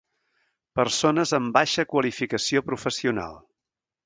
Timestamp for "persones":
0.79-1.33